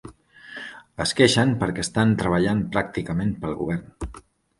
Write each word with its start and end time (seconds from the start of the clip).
Es 1.03 1.11
queixen 1.19 1.51
per 1.63 1.67
què 1.75 1.83
estan 1.87 2.15
treballant 2.21 2.63
pràcticament 2.77 3.35
pel 3.45 3.55
govern. 3.61 4.17